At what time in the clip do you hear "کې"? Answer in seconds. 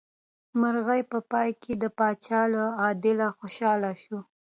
1.61-1.73